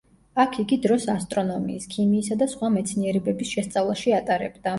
აქ 0.43 0.55
იგი 0.61 0.77
დროს 0.85 1.03
ასტრონომიის, 1.15 1.85
ქიმიისა 1.91 2.39
და 2.41 2.49
სხვა 2.55 2.71
მეცნიერებების 2.79 3.53
შესწავლაში 3.59 4.17
ატარებდა. 4.23 4.69